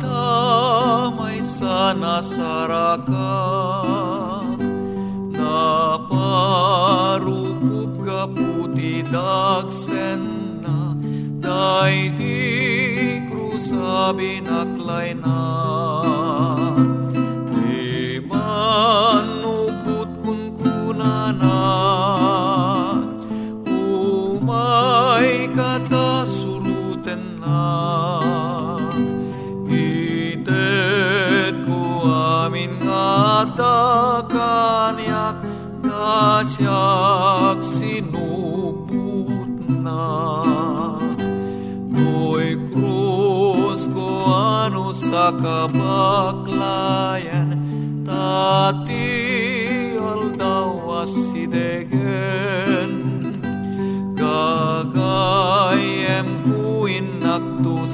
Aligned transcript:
damay 0.00 1.38
sana 1.42 2.20
sarakak 2.20 3.96
Naparukup 6.66 7.92
ka 8.06 8.22
puti 8.36 9.04
dagsen 9.14 10.22
na. 10.64 10.78
Day 11.44 11.96
di 12.18 12.40
krusabi 13.28 14.32
naklay 14.44 15.10
na. 15.24 15.42
Di 17.52 18.18
man 18.28 19.44
uput 19.44 20.10
kun 20.20 20.40
kunana 20.58 21.55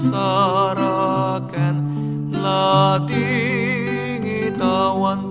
tu 0.02 0.10
saraken 0.10 1.76
Lading 2.34 4.26
itawan 4.26 5.21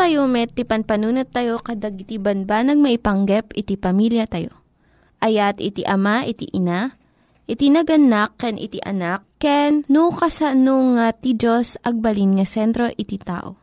tayo 0.00 0.24
met, 0.24 0.48
ti 0.56 0.64
panpanunat 0.64 1.28
tayo 1.28 1.60
kadag 1.60 2.00
iti 2.00 2.16
banbanag 2.16 2.80
maipanggep 2.80 3.52
iti 3.52 3.76
pamilya 3.76 4.24
tayo. 4.24 4.48
Ayat 5.20 5.60
iti 5.60 5.84
ama, 5.84 6.24
iti 6.24 6.48
ina, 6.56 6.96
iti 7.44 7.68
naganak, 7.68 8.40
ken 8.40 8.56
iti 8.56 8.80
anak, 8.80 9.28
ken 9.36 9.84
no 9.92 10.08
kasano 10.08 10.96
nga 10.96 11.12
ti 11.12 11.36
Diyos 11.36 11.76
agbalin 11.84 12.40
nga 12.40 12.48
sentro 12.48 12.88
iti 12.96 13.20
tao. 13.20 13.60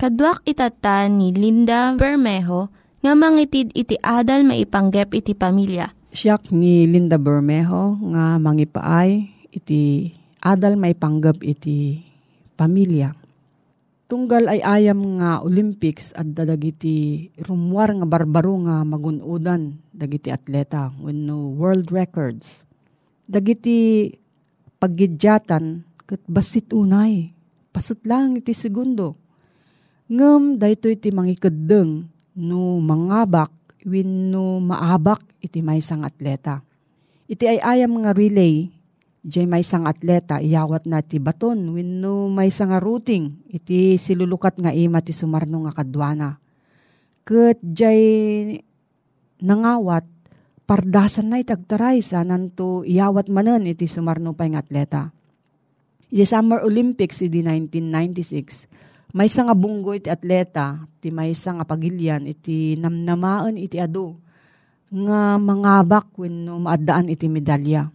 Kaduak 0.00 0.48
itata 0.48 1.04
ni 1.12 1.36
Linda 1.36 1.92
Bermejo 1.92 2.72
nga 3.04 3.12
mangitid 3.12 3.76
iti 3.76 4.00
adal 4.00 4.48
maipanggep 4.48 5.12
iti 5.12 5.36
pamilya. 5.36 5.92
Siyak 6.16 6.56
ni 6.56 6.88
Linda 6.88 7.20
Bermejo 7.20 8.00
nga 8.16 8.40
mangipaay 8.40 9.28
iti 9.52 10.08
adal 10.40 10.80
may 10.80 10.96
panggap 10.96 11.44
iti 11.44 12.00
pamilya. 12.56 13.25
Tunggal 14.06 14.46
ay 14.46 14.62
ayam 14.62 15.18
nga 15.18 15.42
Olympics 15.42 16.14
at 16.14 16.30
dadagiti 16.30 17.26
rumwar 17.42 17.90
nga 17.90 18.06
barbaro 18.06 18.54
nga 18.62 18.86
magunudan 18.86 19.82
dagiti 19.90 20.30
atleta 20.30 20.94
wenno 21.02 21.50
world 21.58 21.90
records. 21.90 22.62
Dagiti 23.26 24.06
paggidyatan 24.78 25.82
ket 26.06 26.22
basit 26.30 26.70
unay. 26.70 27.34
Pasut 27.74 27.98
lang 28.06 28.38
iti 28.38 28.54
segundo. 28.54 29.18
Ngem 30.06 30.62
daytoy 30.62 30.94
iti 30.94 31.10
mangikeddeng 31.10 32.06
no 32.38 32.78
mangabak 32.78 33.50
wenno 33.82 34.62
maabak 34.62 35.18
iti 35.42 35.66
maysang 35.66 36.06
atleta. 36.06 36.62
Iti 37.26 37.50
ay 37.50 37.58
ayam 37.58 37.98
nga 38.06 38.14
relay 38.14 38.70
Jay 39.26 39.42
may 39.42 39.66
sang 39.66 39.90
atleta, 39.90 40.38
iyawat 40.38 40.86
na 40.86 41.02
ti 41.02 41.18
baton, 41.18 41.74
wenno 41.74 42.30
may 42.30 42.46
sang 42.54 42.70
nga 42.70 42.78
routing, 42.78 43.50
iti 43.50 43.98
silulukat 43.98 44.54
nga 44.62 44.70
ima 44.70 45.02
ti 45.02 45.10
sumarno 45.10 45.66
nga 45.66 45.74
kadwana. 45.74 46.38
Kat 47.26 47.58
jay 47.58 47.98
nangawat, 49.42 50.06
pardasan 50.62 51.34
na 51.34 51.42
itagtaray 51.42 52.06
sa 52.06 52.22
nanto 52.22 52.86
iyawat 52.86 53.26
manen 53.26 53.66
iti 53.66 53.90
sumarno 53.90 54.30
pa 54.30 54.46
nga 54.46 54.62
atleta. 54.62 55.10
Iti 56.06 56.22
Summer 56.22 56.62
Olympics 56.62 57.18
iti 57.18 57.42
1996, 57.42 59.10
may 59.10 59.26
nga 59.26 59.58
bunggo 59.58 59.90
iti 59.90 60.06
atleta, 60.06 60.86
ti 61.02 61.10
may 61.10 61.34
nga 61.34 61.66
pagilyan, 61.66 62.30
iti 62.30 62.78
namnamaan 62.78 63.58
iti 63.58 63.82
ado, 63.82 64.22
nga 64.86 65.34
mangabak 65.34 66.14
wenno 66.14 66.62
maadaan 66.62 67.10
iti 67.10 67.26
medalya. 67.26 67.90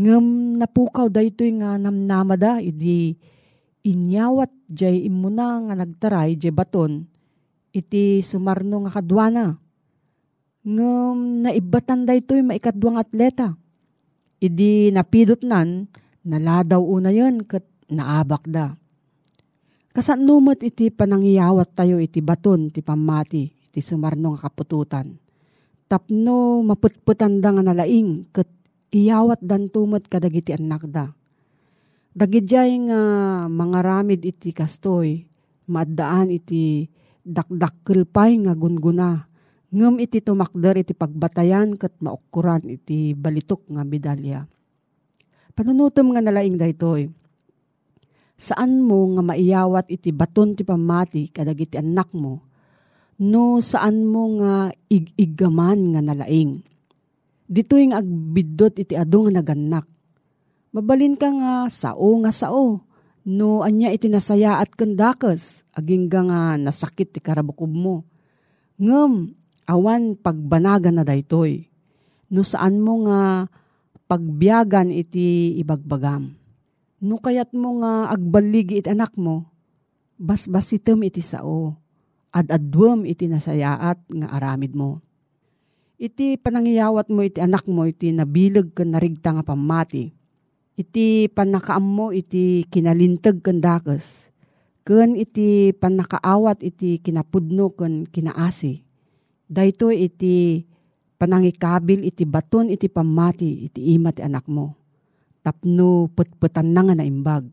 Ngem 0.00 0.56
napukaw 0.56 1.12
daytoy 1.12 1.60
nga 1.60 1.76
namnamada, 1.76 2.56
iti 2.64 3.20
inyawat 3.84 4.48
jay 4.72 5.04
imuna 5.04 5.60
nga 5.68 5.74
nagtaray 5.76 6.40
jay 6.40 6.48
baton, 6.48 7.04
iti 7.76 8.24
sumarno 8.24 8.88
nga 8.88 8.96
kadwana 8.96 9.60
ngem 10.64 11.44
naibatan 11.44 12.08
daytoy 12.08 12.40
maikadwang 12.40 12.96
atleta. 12.96 13.56
Idi 14.40 14.88
napidot 14.88 15.44
nan, 15.44 15.88
naladaw 16.24 16.80
una 16.80 17.12
yon 17.12 17.44
kat 17.44 17.64
naabak 17.92 18.48
da. 18.48 18.72
Kasan 19.92 20.24
numot 20.24 20.64
iti 20.64 20.88
panangyawat 20.88 21.76
tayo 21.76 22.00
iti 22.00 22.24
baton 22.24 22.72
ti 22.72 22.80
pamati 22.80 23.50
iti 23.50 23.80
sumarno 23.84 24.32
nga 24.32 24.48
kapututan. 24.48 25.12
Tapno 25.90 26.62
maputputan 26.62 27.42
da 27.42 27.50
nga 27.52 27.66
nalaing 27.66 28.30
kat 28.30 28.46
iyawat 28.90 29.42
dan 29.42 29.70
tumot 29.70 30.06
kadagiti 30.06 30.54
anak 30.54 30.86
da. 30.90 31.14
Dagidjay 32.14 32.90
nga 32.90 33.00
mga 33.46 33.78
ramid 33.86 34.26
iti 34.26 34.50
kastoy, 34.50 35.26
maadaan 35.70 36.34
iti 36.34 36.90
dakdakkel 37.22 38.06
pay 38.06 38.34
nga 38.42 38.58
gunguna 38.58 39.30
Ngem 39.70 40.02
iti 40.02 40.18
tumakder 40.18 40.82
iti 40.82 40.98
pagbatayan 40.98 41.78
kat 41.78 41.94
maukuran 42.02 42.66
iti 42.66 43.14
balitok 43.14 43.70
nga 43.70 43.86
medalya. 43.86 44.42
Panunutom 45.54 46.10
nga 46.10 46.18
nalaing 46.18 46.58
daytoy. 46.58 47.06
Saan 48.34 48.82
mo 48.82 49.14
nga 49.14 49.22
maiyawat 49.22 49.86
iti 49.86 50.10
baton 50.10 50.58
ti 50.58 50.66
pamati 50.66 51.30
kadag 51.30 51.62
iti 51.62 51.78
anak 51.78 52.10
mo, 52.10 52.42
no 53.22 53.62
saan 53.62 54.10
mo 54.10 54.42
nga 54.42 54.74
ig-igaman 54.90 55.94
nga 55.94 56.02
nalaing. 56.02 56.66
Dito 57.50 57.74
yung 57.74 57.90
agbidot 57.90 58.78
iti 58.78 58.94
ado 58.94 59.26
nga 59.26 59.42
naganak. 59.42 59.82
Mabalin 60.70 61.18
ka 61.18 61.34
nga 61.34 61.66
sao 61.66 62.22
nga 62.22 62.30
sao, 62.30 62.86
no 63.26 63.66
anya 63.66 63.90
iti 63.90 64.06
nasaya 64.06 64.62
at 64.62 64.70
kandakas, 64.70 65.66
aging 65.74 66.06
nga 66.06 66.54
nasakit 66.54 67.10
ti 67.10 67.18
karabukob 67.18 67.74
mo. 67.74 68.06
Ngem, 68.78 69.34
awan 69.66 70.14
pagbanagan 70.14 70.94
na 70.94 71.02
daytoy. 71.02 71.66
No 72.30 72.46
saan 72.46 72.78
mo 72.78 73.02
nga 73.10 73.50
pagbiyagan 74.06 74.94
iti 74.94 75.58
ibagbagam. 75.58 76.38
No 77.02 77.18
kayat 77.18 77.50
mo 77.50 77.82
nga 77.82 78.14
agbaligi 78.14 78.78
iti 78.78 78.94
anak 78.94 79.18
mo, 79.18 79.50
basbasitem 80.22 81.02
iti 81.02 81.18
sao, 81.18 81.74
ad-adwem 82.30 83.02
iti 83.10 83.26
nasayaat 83.26 84.06
nga 84.06 84.28
aramid 84.38 84.70
mo. 84.70 85.02
Iti 86.00 86.40
panangyawat 86.40 87.12
mo 87.12 87.20
iti 87.20 87.44
anak 87.44 87.68
mo 87.68 87.84
iti 87.84 88.08
nabilag 88.08 88.72
ken 88.72 88.96
narigta 88.96 89.36
nga 89.36 89.44
pamati. 89.44 90.08
Iti 90.72 91.28
panakaam 91.28 91.84
mo 91.84 92.08
iti 92.08 92.64
kinalintag 92.72 93.44
ken 93.44 93.60
dakes. 93.60 94.32
Ken 94.80 95.12
iti 95.12 95.76
panakaawat 95.76 96.64
iti 96.64 97.04
kinapudno 97.04 97.76
ken 97.76 98.08
kinaasi 98.08 98.80
Dayto 99.44 99.92
iti 99.92 100.64
panangikabil 101.20 102.08
iti 102.08 102.24
baton 102.24 102.72
iti 102.72 102.88
pamati 102.88 103.68
iti 103.68 103.92
ima 103.92 104.08
ti 104.08 104.24
anak 104.24 104.48
mo. 104.48 104.72
Tapno 105.44 106.08
putputan 106.16 106.72
na 106.72 106.80
nga 106.80 106.96
na 106.96 107.04
imbag. 107.04 107.44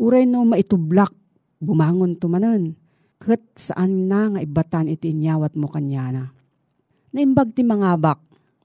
Uray 0.00 0.24
no 0.24 0.48
maitublak, 0.48 1.12
bumangon 1.60 2.16
tumanan. 2.16 2.72
Kat 3.20 3.42
saan 3.52 4.08
na 4.08 4.32
nga 4.32 4.40
ibatan 4.40 4.88
iti 4.88 5.12
inyawat 5.12 5.52
mo 5.60 5.68
kanyana. 5.68 6.32
Naimbag 7.12 7.52
ti 7.52 7.60
mga 7.60 8.00
bak. 8.00 8.20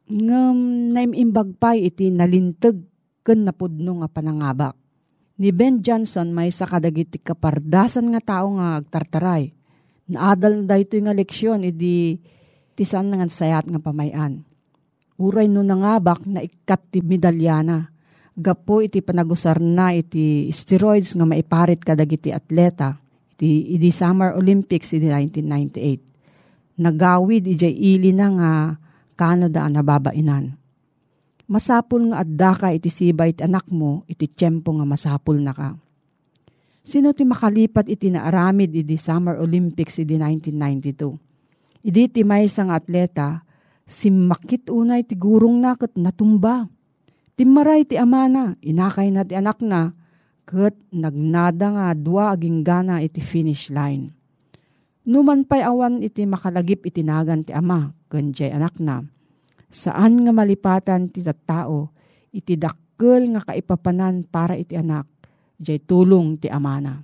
Ngam 0.07 0.57
naimimbag 0.95 1.59
pa 1.59 1.75
iti 1.75 2.07
nalintag 2.07 2.79
ken 3.27 3.44
napudno 3.44 3.99
nga 3.99 4.07
panangabak. 4.07 4.71
Ni 5.38 5.51
Ben 5.51 5.83
Johnson 5.83 6.31
may 6.31 6.47
sa 6.49 6.63
kadagiti 6.63 7.19
kapardasan 7.19 8.15
nga 8.15 8.23
tao 8.23 8.55
nga 8.55 8.79
agtartaray. 8.79 9.51
Naadal 10.07 10.63
na 10.63 10.73
dayto 10.73 10.95
nga 10.95 11.11
leksyon 11.11 11.67
idi 11.67 12.15
tisan 12.79 13.11
nga 13.11 13.27
sayat 13.27 13.67
nga 13.67 13.83
pamayan. 13.83 14.47
Uray 15.19 15.51
no 15.51 15.59
nangabak 15.67 16.23
na 16.23 16.39
ikat 16.39 16.81
ti 16.88 17.03
medalyana. 17.03 17.91
Gapo 18.31 18.79
iti 18.79 19.03
panagusar 19.03 19.59
na 19.59 19.91
iti 19.91 20.47
steroids 20.55 21.11
nga 21.11 21.27
maiparit 21.27 21.83
kadagiti 21.83 22.31
atleta. 22.31 22.95
Iti, 23.35 23.75
iti 23.75 23.91
Summer 23.91 24.39
Olympics 24.39 24.95
iti 24.95 25.11
1998. 25.11 26.06
Nagawid 26.77 27.50
iti 27.50 27.69
ili 27.74 28.13
na 28.13 28.27
nga 28.29 28.51
Canada 29.18 29.65
ang 29.65 29.74
nababainan. 29.81 30.53
Masapul 31.50 32.12
nga 32.12 32.21
adda 32.21 32.51
ka 32.53 32.68
iti 32.69 32.91
sibay 32.91 33.33
iti 33.33 33.41
anak 33.41 33.65
mo, 33.71 34.06
iti 34.06 34.29
tiyempo 34.29 34.69
nga 34.77 34.85
masapul 34.85 35.41
na 35.41 35.56
ka. 35.56 35.74
Sino 36.88 37.12
ti 37.12 37.24
makalipat 37.25 37.88
iti 37.89 38.13
naaramid 38.13 38.71
iti 38.71 38.95
Summer 38.95 39.39
Olympics 39.41 39.97
iti 40.00 40.15
1992? 40.15 41.88
Idi 41.88 42.03
ti 42.12 42.21
may 42.27 42.51
sang 42.51 42.69
atleta, 42.69 43.47
simakit 43.88 44.68
unay 44.68 45.07
ti 45.07 45.15
gurong 45.15 45.63
na 45.63 45.80
kat 45.80 45.95
natumba. 45.95 46.68
Timaray 47.39 47.88
ti 47.88 47.95
amana, 47.95 48.59
inakay 48.59 49.13
na 49.13 49.23
ti 49.23 49.38
anak 49.38 49.63
na, 49.63 49.95
kat 50.44 50.75
nagnada 50.91 51.71
nga 51.75 51.88
dua 51.95 52.35
aging 52.35 52.59
gana 52.59 53.00
iti 53.00 53.23
finish 53.23 53.71
line. 53.71 54.16
Numan 55.07 55.48
pa'y 55.48 55.63
awan 55.63 56.04
iti 56.04 56.27
makalagip 56.27 56.83
itinagan 56.83 57.48
ti 57.48 57.56
ama, 57.56 57.95
kanjay 58.12 58.51
anak 58.51 58.75
na. 58.83 59.07
Saan 59.71 60.19
nga 60.27 60.36
malipatan 60.36 61.07
ti 61.07 61.24
tao, 61.24 61.95
iti 62.36 62.59
dakkel 62.59 63.31
nga 63.31 63.42
kaipapanan 63.48 64.27
para 64.27 64.59
iti 64.59 64.75
anak, 64.75 65.07
jay 65.63 65.80
tulong 65.80 66.36
ti 66.36 66.51
amana. 66.51 67.00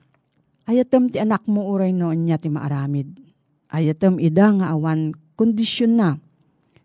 Ayatem 0.67 1.07
ti 1.07 1.19
anak 1.23 1.47
mo 1.47 1.71
uray 1.71 1.95
noon 1.95 2.27
niya 2.27 2.39
ti 2.39 2.51
maaramid 2.51 3.33
ayatem 3.73 4.21
ida 4.21 4.53
nga 4.53 4.77
awan 4.77 5.17
kondisyon 5.33 5.97
na. 5.97 6.09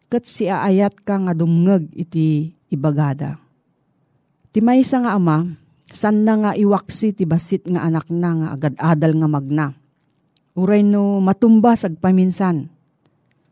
Kat 0.08 0.24
si 0.24 0.48
aayat 0.48 1.04
ka 1.04 1.20
nga 1.20 1.36
dumngeg 1.36 1.92
iti 1.92 2.56
ibagada. 2.72 3.36
Ti 4.48 4.64
maysa 4.64 5.04
nga 5.04 5.12
ama, 5.20 5.44
san 5.92 6.24
na 6.24 6.32
nga 6.40 6.50
iwaksi 6.56 7.12
ti 7.12 7.28
basit 7.28 7.68
nga 7.68 7.84
anak 7.84 8.08
na 8.08 8.30
nga 8.40 8.48
agad-adal 8.56 9.12
nga 9.20 9.28
magna. 9.28 9.66
Uray 10.58 10.82
no 10.82 11.22
matumba 11.22 11.78
sag 11.78 12.02
paminsan. 12.02 12.66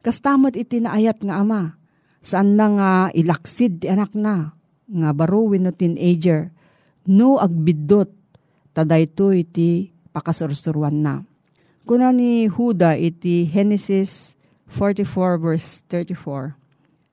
Kastamot 0.02 0.58
iti 0.58 0.82
naayat 0.82 1.22
nga 1.22 1.38
ama, 1.38 1.78
saan 2.18 2.58
na 2.58 2.66
nga 2.66 2.90
ilaksid 3.14 3.82
ti 3.82 3.86
anak 3.86 4.10
na, 4.18 4.50
nga 4.90 5.08
baruwin 5.14 5.66
no 5.66 5.70
teenager, 5.70 6.50
no 7.06 7.38
agbidot, 7.38 8.10
taday 8.74 9.06
to 9.06 9.30
iti 9.30 9.94
pakasursuruan 10.10 10.98
na 10.98 11.22
Kuna 11.86 12.10
ni 12.10 12.50
Huda 12.50 12.98
iti 12.98 13.46
Genesis 13.46 14.34
44 14.74 15.38
verse 15.38 15.86
34. 15.86 16.58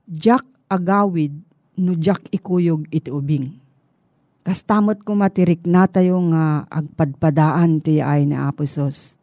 Jack 0.10 0.50
agawid 0.66 1.30
no 1.78 1.94
Jack 1.94 2.26
ikuyog 2.34 2.90
iti 2.90 3.14
ubing. 3.14 3.54
Kastamot 4.42 5.06
ko 5.06 5.14
matirik 5.14 5.62
na 5.70 5.86
tayo 5.86 6.18
nga 6.34 6.66
agpadpadaan 6.74 7.86
ti 7.86 8.02
ay 8.02 8.26
ni 8.26 8.34
Aposos. 8.34 9.14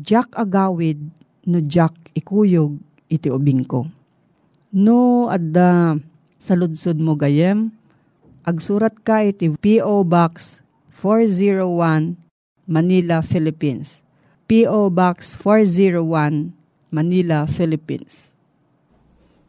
Jack 0.00 0.32
agawid 0.34 0.98
no 1.44 1.60
Jack 1.60 1.92
ikuyog 2.16 2.80
iti 3.12 3.28
ubing 3.28 3.68
ko. 3.68 3.84
No 4.72 5.28
adda 5.28 6.00
sa 6.40 6.56
ludsod 6.56 6.96
mo 6.98 7.14
gayem, 7.14 7.70
agsurat 8.48 8.96
ka 9.04 9.20
iti 9.22 9.52
P.O. 9.52 10.08
Box 10.08 10.64
401 10.98 12.16
Manila, 12.70 13.20
Philippines 13.20 14.00
P.O. 14.50 14.90
Box 14.90 15.38
401, 15.38 16.50
Manila, 16.90 17.46
Philippines. 17.46 18.34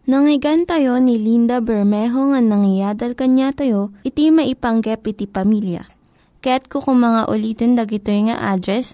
Nangyigan 0.06 0.70
tayo 0.70 1.02
ni 1.02 1.18
Linda 1.18 1.58
Bermejo 1.58 2.30
nga 2.30 2.38
nangyadal 2.38 3.18
kanya 3.18 3.50
tayo, 3.50 3.90
iti 4.06 4.30
maipanggep 4.30 5.02
iti 5.10 5.26
pamilya. 5.26 5.90
Kaya't 6.46 6.70
kukumanga 6.70 7.26
ulitin 7.34 7.74
dagito 7.74 8.14
nga 8.14 8.54
address 8.54 8.94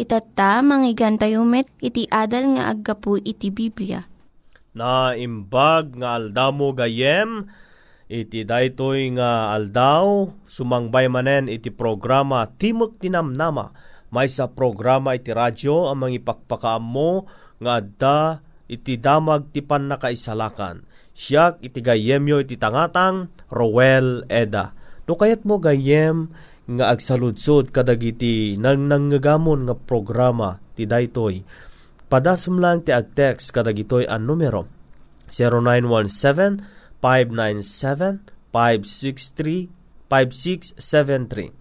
Itatta, 0.00 0.64
manggigan 0.64 1.20
tayo 1.20 1.44
met, 1.44 1.68
iti 1.84 2.08
adal 2.08 2.56
nga 2.56 2.72
aggapu 2.72 3.20
iti 3.20 3.52
Biblia. 3.52 4.08
Na 4.72 5.12
imbag 5.12 5.92
nga 6.00 6.16
aldamo 6.16 6.72
gayem, 6.72 7.44
iti 8.08 8.48
daytoy 8.48 9.12
nga 9.20 9.52
aldaw, 9.52 10.32
sumangbay 10.48 11.12
manen 11.12 11.52
iti 11.52 11.68
programa 11.68 12.48
Timok 12.48 12.96
Tinamnama. 12.96 13.76
May 14.08 14.32
sa 14.32 14.48
programa 14.48 15.12
iti 15.12 15.36
radyo 15.36 15.92
ang 15.92 16.08
mangipakpakaam 16.08 16.80
mo 16.80 17.28
nga 17.60 17.84
adda 17.84 18.40
iti 18.72 18.96
damag 18.96 19.52
ti 19.52 19.60
panakaisalakan. 19.60 20.88
Siyak 21.12 21.60
iti 21.60 21.84
gayemyo 21.84 22.40
iti 22.40 22.56
tangatang 22.56 23.28
Rowel 23.52 24.24
Eda. 24.32 24.72
No 25.04 25.18
kayat 25.20 25.44
mo 25.44 25.60
gayem 25.60 26.32
nga 26.78 26.94
agsaludsod 26.94 27.74
kadagiti 27.74 28.54
nang 28.54 28.86
nanggagamon 28.86 29.66
nga 29.66 29.74
programa 29.74 30.62
ti 30.78 30.86
daytoy. 30.86 31.42
Padasum 32.06 32.62
lang 32.62 32.82
ti 32.86 32.94
agtext 32.94 33.50
kadagitoy 33.54 34.06
an 34.06 34.26
numero 34.26 34.66
0917 35.30 36.62
597 37.02 38.50
563 38.50 39.70
5673 40.10 41.54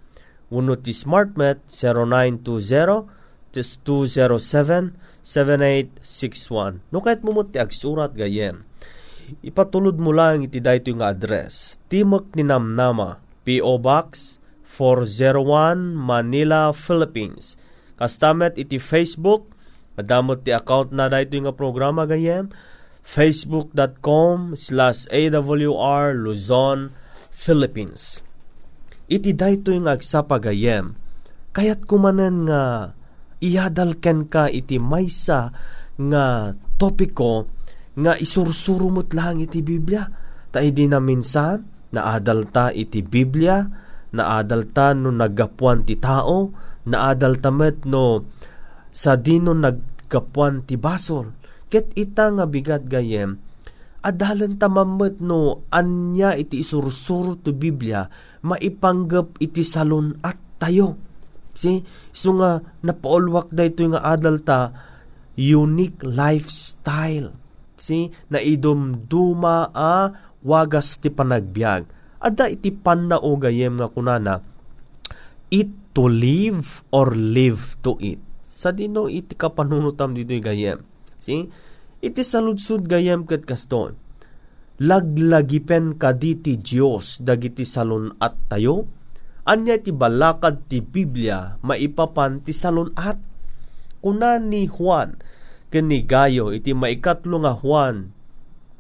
Uno 0.50 0.74
ti 0.82 0.90
SmartMet 0.90 1.70
0920 1.70 3.06
207 3.54 4.98
7861 5.22 6.82
No 6.90 6.98
kahit 7.06 7.22
mumot 7.22 7.54
ti 7.54 7.62
agsurat 7.62 8.10
gayem 8.18 8.66
ipatulod 9.46 9.98
mo 10.02 10.10
lang 10.10 10.42
iti 10.42 10.58
dayto 10.58 10.90
nga 10.98 11.14
address. 11.14 11.78
Timok 11.86 12.34
ni 12.34 12.42
Namnama, 12.42 13.22
P.O. 13.46 13.78
Box 13.78 14.39
401 14.70 15.98
Manila, 15.98 16.70
Philippines. 16.70 17.58
Kastamet 17.98 18.54
iti 18.56 18.78
Facebook, 18.78 19.50
madamot 19.98 20.46
ti 20.46 20.54
account 20.54 20.94
na 20.94 21.10
dayto 21.10 21.42
nga 21.42 21.52
programa 21.52 22.06
gayem, 22.06 22.54
facebook.com 23.02 24.54
slash 24.54 25.10
awr 25.10 26.14
Luzon, 26.14 26.94
Philippines. 27.34 28.22
Iti 29.10 29.34
dayto 29.34 29.74
nga 29.74 29.98
agsapa 29.98 30.38
gayem, 30.38 30.94
kayat 31.50 31.90
kumanen 31.90 32.46
nga 32.46 32.94
iyadal 33.42 33.98
ken 33.98 34.30
ka 34.30 34.48
iti 34.54 34.78
maysa 34.78 35.50
nga 35.98 36.54
topiko 36.78 37.50
nga 37.98 38.16
isursurumot 38.16 39.12
lang 39.18 39.42
iti 39.44 39.66
Biblia. 39.66 40.08
Ta 40.54 40.62
idi 40.64 40.86
na 40.86 41.02
minsan, 41.02 41.66
naadalta 41.92 42.72
iti 42.72 43.02
Biblia, 43.04 43.66
naadalta 44.16 44.94
no 44.98 45.14
naggapuan 45.14 45.86
ti 45.86 45.98
tao, 45.98 46.54
naadalta 46.86 47.50
met 47.54 47.86
no 47.86 48.26
sa 48.90 49.16
dino 49.20 49.54
naggapuan 49.54 50.66
ti 50.66 50.76
basol. 50.76 51.34
Ket 51.70 51.94
ita 51.94 52.34
nga 52.34 52.50
bigat 52.50 52.90
gayem, 52.90 53.38
adalan 54.02 54.58
tamamet 54.58 55.22
no 55.22 55.70
anya 55.70 56.34
iti 56.34 56.66
isursuro 56.66 57.38
ti 57.38 57.54
Biblia, 57.54 58.10
maipanggap 58.42 59.38
iti 59.38 59.62
salon 59.62 60.18
at 60.26 60.40
tayo. 60.58 60.98
Si, 61.54 61.84
so 62.16 62.40
nga 62.40 62.64
napaulwak 62.82 63.52
da 63.52 63.68
ito 63.68 63.84
nga 63.92 64.02
adalta, 64.02 64.72
unique 65.36 66.02
lifestyle 66.04 67.36
si 67.80 68.12
naidumduma 68.28 69.72
a 69.72 70.12
wagas 70.44 71.00
ti 71.00 71.08
panagbiag. 71.08 71.99
Ada 72.20 72.52
iti 72.52 72.76
panao 72.76 73.40
gayem 73.40 73.80
nga 73.80 73.88
kunana, 73.88 74.44
eat 75.50 75.72
to 75.96 76.12
live 76.12 76.84
or 76.92 77.16
live 77.16 77.80
to 77.80 77.96
eat. 78.04 78.20
Sa 78.44 78.76
dino 78.76 79.08
iti 79.08 79.40
kapanunutam 79.40 80.12
dito 80.12 80.36
gayem. 80.44 80.84
Si? 81.24 81.48
Iti 82.04 82.22
saludsud 82.24 82.88
gayem 82.92 83.24
ket 83.24 83.48
kaston. 83.48 83.96
Laglagipen 84.80 86.00
kaditi 86.00 86.60
Dios 86.60 87.20
dagiti 87.20 87.64
salon 87.68 88.16
at 88.20 88.36
tayo. 88.48 88.88
Anya 89.48 89.80
ti 89.80 89.92
balakad 89.92 90.68
ti 90.68 90.80
Biblia 90.84 91.60
maipapan 91.64 92.44
ti 92.44 92.52
salon 92.52 92.92
at. 92.96 93.20
Kuna 94.00 94.40
ni 94.40 94.64
Juan, 94.72 95.20
kanigayo 95.70 96.50
iti 96.52 96.74
maikatlo 96.74 97.46
nga 97.46 97.54
Juan 97.54 98.10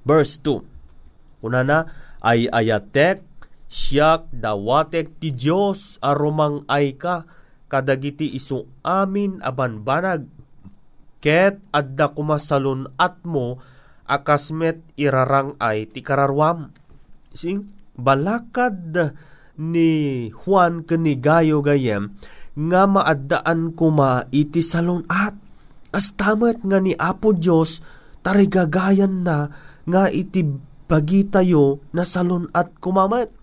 verse 0.03 0.41
2 0.41 1.46
una 1.46 1.62
na 1.62 1.79
ay 2.19 2.50
ayatek 2.50 3.24
siyak 3.70 4.34
dawatek 4.34 5.22
ti 5.22 5.30
Dios 5.32 6.02
arumang 6.02 6.66
ay 6.66 6.98
ka 6.98 7.30
kadagiti 7.70 8.34
isu 8.34 8.66
amin 8.82 9.40
abanbanag. 9.46 10.26
Ket 11.22 11.62
adda 11.70 12.12
kumasalon 12.16 12.90
at 12.98 13.22
mo 13.24 13.62
akasmet 14.10 14.82
irarang 14.98 15.54
ay 15.62 15.86
ti 15.86 16.02
kararwam. 16.02 16.74
Sing 17.30 17.70
balakad 17.94 19.14
ni 19.60 19.92
Juan 20.34 20.88
kanigayo 20.88 21.62
gayem 21.62 22.18
nga 22.58 22.90
maaddaan 22.90 23.78
kuma 23.78 24.26
iti 24.34 24.66
salon 24.66 25.06
at. 25.08 25.38
Kastamat 25.90 26.62
nga 26.64 26.78
ni 26.78 26.94
Apo 26.94 27.34
Diyos, 27.34 27.82
tarigagayan 28.22 29.26
na 29.26 29.50
nga 29.90 30.06
iti 30.06 30.46
bagi 30.86 31.26
tayo 31.26 31.82
na 31.92 32.06
salon 32.06 32.46
at 32.54 32.78
kumamat. 32.78 33.38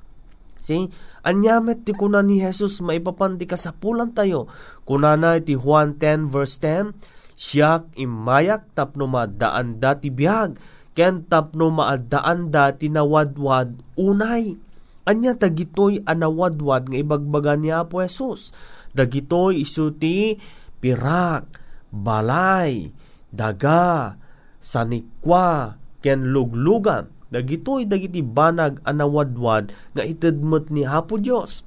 See? 0.67 0.91
Anyamet 1.23 1.87
ti 1.87 1.95
kuna 1.95 2.27
ni 2.27 2.43
Jesus 2.43 2.83
maipapanti 2.83 3.47
kasapulan 3.47 4.11
tayo. 4.11 4.51
Kuna 4.83 5.15
na 5.15 5.39
iti 5.39 5.55
Juan 5.55 5.95
10 5.95 6.27
verse 6.27 6.59
10, 6.59 6.91
Siyak 7.39 7.93
imayak 7.95 8.73
tapno 8.75 9.07
maadaan 9.07 9.79
da 9.79 9.95
ti 10.01 10.09
biyag, 10.11 10.57
ken 10.97 11.29
tapno 11.29 11.71
maadaan 11.71 12.51
da 12.51 12.75
tinawadwad 12.75 13.79
unay. 13.95 14.59
Anya 15.07 15.39
dagitoy 15.39 16.03
anawadwad 16.03 16.91
nga 16.91 16.99
ibagbaga 16.99 17.55
ni 17.55 17.71
Apo 17.71 18.03
Jesus. 18.03 18.51
Dagitoy 18.97 19.63
isuti 19.63 20.41
pirak, 20.83 21.47
balay, 21.93 22.91
daga, 23.31 24.17
sanikwa, 24.59 25.77
ken 26.01 26.33
luglugan, 26.33 27.13
dagitoy 27.31 27.89
dagiti 27.89 28.23
banag 28.23 28.79
anawadwad 28.87 29.75
nga 29.95 30.03
itedmet 30.03 30.71
ni 30.71 30.87
Hapo 30.87 31.19
Dios. 31.19 31.67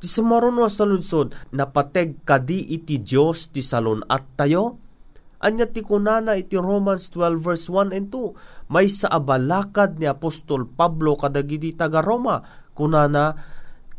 Ti 0.00 0.06
sumaron 0.10 0.60
sa 0.68 0.84
lunsod 0.84 1.32
napateg 1.52 2.20
kadi 2.28 2.72
iti 2.72 3.00
Dios 3.00 3.48
ti 3.48 3.64
salon 3.64 4.04
at 4.08 4.24
tayo. 4.36 4.80
Anya 5.44 5.68
ti 5.68 5.84
kunana 5.84 6.40
iti 6.40 6.56
Romans 6.56 7.12
12 7.12 7.36
verse 7.40 7.68
1 7.68 7.92
and 7.92 8.08
2. 8.08 8.72
May 8.72 8.88
sa 8.88 9.12
abalakad 9.12 10.00
ni 10.00 10.08
Apostol 10.08 10.64
Pablo 10.64 11.20
kadagiti 11.20 11.76
taga 11.76 12.00
Roma 12.00 12.40
kunana 12.72 13.36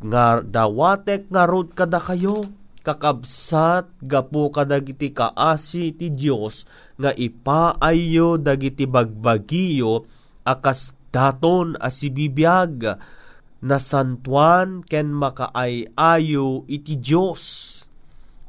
nga 0.02 0.42
dawatek 0.42 1.32
nga 1.32 1.48
rod 1.48 1.72
kada 1.72 2.02
kayo 2.02 2.46
kakabsat 2.86 3.90
gapo 4.06 4.54
kadagiti 4.54 5.10
kaasi 5.10 5.90
ti 5.98 6.14
Dios 6.14 6.70
nga 7.02 7.10
ipaayo 7.10 8.38
dagiti 8.38 8.86
bagbagiyo 8.86 10.06
akas 10.46 10.94
daton 11.10 11.74
asibibiyag 11.82 13.02
na 13.66 13.78
santuan 13.82 14.86
ken 14.86 15.10
makaay-ayo 15.10 16.70
iti 16.70 16.96
Dios. 17.02 17.74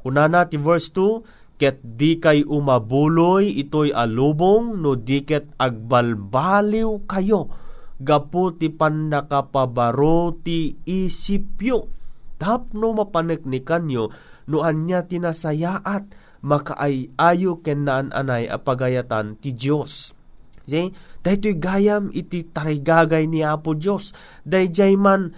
Unana 0.05 0.45
ti 0.45 0.61
verse 0.61 0.93
2, 0.93 1.57
ket 1.57 1.81
di 1.81 2.21
kay 2.21 2.45
umabuloy 2.45 3.49
itoy 3.49 3.89
alubong 3.89 4.77
no 4.77 4.93
diket 4.93 5.49
agbalbaliw 5.57 7.09
kayo 7.09 7.49
gapo 7.97 8.53
ti 8.53 8.69
pannakapabaro 8.69 10.37
ti 10.45 10.77
isipyo 10.85 11.89
tapno 12.37 12.93
mapaneknikan 12.93 13.89
nyo 13.89 14.13
no 14.45 14.61
anya 14.61 15.09
tinasayaat 15.09 16.13
makaay-ayo 16.45 17.65
ken 17.65 17.89
naan 17.89 18.13
anay 18.13 18.45
apagayatan 18.45 19.41
ti 19.41 19.57
Dios. 19.57 20.13
See? 20.67 20.93
Daytoy 21.27 21.59
gayam 21.59 22.07
iti 22.15 22.47
tarigagay 22.47 23.27
ni 23.27 23.43
Apo 23.43 23.75
Dios. 23.75 24.15
Dayjay 24.47 24.95
man 24.95 25.35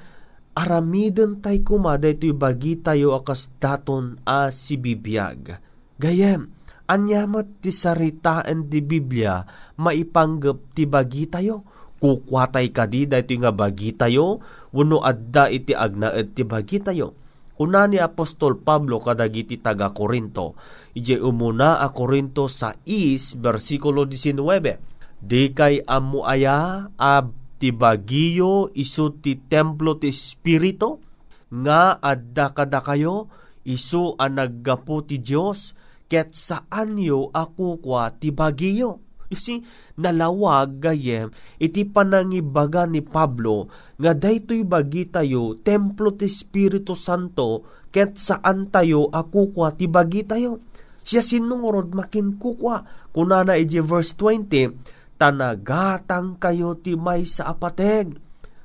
aramiden 0.54 1.42
tay 1.42 1.66
kuma 1.66 1.98
daytoy 1.98 2.38
bagi 2.38 2.78
tayo 2.78 3.18
akas 3.18 3.50
daton 3.58 4.22
a 4.22 4.54
si 4.54 4.78
bibiyag. 4.78 5.58
Gayam, 5.98 6.54
anyamat 6.86 7.66
ti 7.66 7.74
saritaan 7.74 8.70
di 8.70 8.86
Biblia 8.86 9.42
maipanggap 9.82 10.78
ti 10.78 10.86
bagi 10.86 11.26
tayo 11.26 11.66
kukwatay 11.98 12.70
kadi 12.70 13.10
daytoy 13.10 13.42
nga 13.42 13.50
bagi 13.50 13.90
tayo 13.98 14.46
wenno 14.70 15.02
adda 15.02 15.50
iti 15.50 15.74
agnaed 15.74 16.38
ti 16.38 16.46
bagi 16.46 16.86
tayo 16.86 17.18
una 17.60 17.90
ni 17.90 17.98
Apostol 17.98 18.62
Pablo 18.62 19.02
kadagiti 19.02 19.58
taga 19.58 19.90
Korinto 19.90 20.54
ije 20.94 21.18
umuna 21.18 21.82
a 21.82 21.90
Korinto 21.90 22.46
sa 22.46 22.78
is 22.86 23.34
versikulo 23.38 24.06
19 24.06 24.99
di 25.20 25.52
kay 25.52 25.84
amu 25.84 26.24
aya 26.24 26.90
a 26.96 27.14
ti 27.60 27.76
bagiyo 27.76 28.72
isu 28.72 29.20
ti 29.20 29.36
templo 29.36 30.00
ti 30.00 30.10
Espiritu, 30.10 31.04
nga 31.52 32.00
adda 32.00 32.56
kada 32.56 32.80
kayo, 32.80 33.28
isu 33.68 34.16
ang 34.16 34.40
naggapo 34.40 35.04
ti 35.04 35.20
Diyos, 35.20 35.76
ket 36.08 36.32
saan 36.34 36.96
yo 36.98 37.30
ako 37.36 37.84
kwa 37.84 38.16
ti 38.16 38.32
bagiyo. 38.32 39.04
You 39.30 39.38
see, 39.38 39.62
nalawag 39.94 40.82
gayem, 40.82 41.30
iti 41.62 41.86
panangibaga 41.86 42.90
ni 42.90 43.06
Pablo, 43.06 43.70
nga 44.02 44.18
daytoy 44.18 44.66
bagi 44.66 45.06
tayo, 45.06 45.54
templo 45.62 46.18
ti 46.18 46.26
Espiritu 46.26 46.98
Santo, 46.98 47.62
ket 47.94 48.18
saan 48.18 48.74
tayo 48.74 49.06
ako 49.14 49.54
kwa 49.54 49.70
ti 49.78 49.86
bagi 49.86 50.26
tayo. 50.26 50.66
Siya 51.06 51.22
sinungorod 51.26 51.94
makin 51.94 52.38
kukwa. 52.38 52.86
Kunana 53.10 53.58
iti 53.58 53.82
verse 53.82 54.14
20, 54.14 54.99
tanagatang 55.20 56.40
kayo 56.40 56.80
ti 56.80 56.96
may 56.96 57.28
sa 57.28 57.52
apateg. 57.52 58.16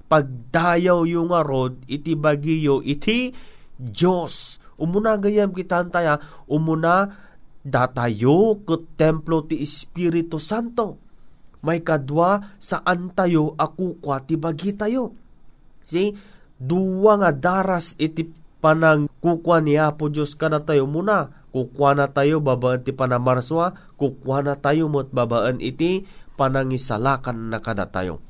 Pagdayaw 0.06 1.02
yung 1.10 1.34
nga 1.34 1.42
rod, 1.42 1.82
iti 1.90 2.14
bagiyo, 2.14 2.78
iti 2.86 3.34
Diyos. 3.74 4.62
Umuna 4.78 5.18
gayam 5.18 5.50
kitantaya, 5.50 6.22
umuna 6.46 7.10
datayo 7.66 8.62
ket 8.62 8.94
templo 8.94 9.42
ti 9.42 9.58
Espiritu 9.58 10.38
Santo. 10.38 11.02
May 11.64 11.80
kadwa 11.80 12.54
saan 12.60 13.10
tayo 13.16 13.56
ako 13.58 13.98
kwa 13.98 14.22
ti 14.22 14.36
bagi 14.36 14.76
tayo. 14.76 15.16
See, 15.82 16.12
duwa 16.60 17.18
nga 17.18 17.32
daras 17.32 17.96
iti 17.96 18.28
panang 18.60 19.08
kukwa 19.24 19.64
ni 19.64 19.80
Apo 19.80 20.12
Diyos 20.12 20.36
kada 20.36 20.60
tayo 20.60 20.84
muna. 20.84 21.32
Kukwa 21.54 21.94
na 21.94 22.10
tayo 22.10 22.42
babaan 22.42 22.82
ti 22.82 22.90
panamarswa, 22.90 23.94
kukwa 23.94 24.42
na 24.42 24.58
tayo 24.58 24.90
mo't 24.90 25.14
babaan 25.14 25.62
iti 25.62 26.02
panangisalakan 26.34 27.50
na 27.50 27.58
kada 27.62 27.88
tayo. 27.90 28.20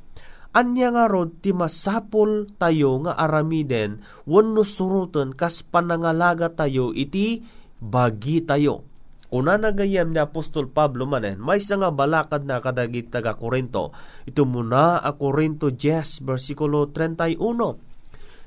Anya 0.55 0.95
nga 0.95 1.05
rod 1.11 1.43
ti 1.43 1.51
masapol 1.51 2.47
tayo 2.55 3.03
nga 3.03 3.19
aramiden 3.19 3.99
wenno 4.23 4.63
suruten 4.63 5.35
kas 5.35 5.67
panangalaga 5.67 6.47
tayo 6.47 6.95
iti 6.95 7.43
bagi 7.83 8.39
tayo. 8.39 8.87
Kuna 9.35 9.59
nagayam 9.59 10.15
ni 10.15 10.19
Apostol 10.23 10.71
Pablo 10.71 11.03
manen, 11.03 11.43
may 11.43 11.59
nga 11.59 11.91
balakad 11.91 12.47
na 12.47 12.63
kadagit 12.63 13.11
taga 13.11 13.35
Korinto. 13.35 13.91
Ito 14.23 14.47
muna 14.47 15.03
a 15.03 15.11
Korinto 15.11 15.75
10, 15.75 16.23
versikulo 16.23 16.87
31. 16.87 17.35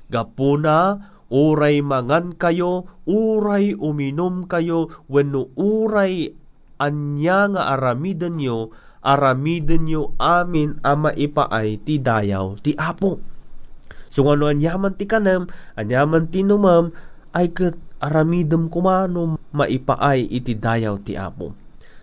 Gapuna, 0.08 0.96
uray 1.28 1.84
mangan 1.84 2.32
kayo, 2.40 2.88
uray 3.04 3.76
uminom 3.76 4.48
kayo, 4.48 4.88
wenno 5.12 5.52
uray 5.60 6.32
anya 6.80 7.52
nga 7.52 7.62
aramiden 7.76 8.40
nyo, 8.40 8.72
aramiden 9.08 9.88
nyo 9.88 10.12
amin 10.20 10.76
ama 10.84 11.16
ipaay 11.16 11.80
ti 11.80 11.96
dayaw 11.96 12.60
ti 12.60 12.76
apo. 12.76 13.16
So 14.12 14.28
ano 14.28 14.52
anyaman 14.52 15.00
ti 15.00 15.08
kanam, 15.08 15.48
anyaman 15.76 16.28
ti 16.28 16.44
numam, 16.44 16.92
ay 17.32 17.52
kat 17.52 17.76
aramidem 18.00 18.68
kumano 18.72 19.36
maipaay 19.52 20.28
iti 20.28 20.56
dayaw 20.56 21.00
ti 21.02 21.16
apo. 21.16 21.52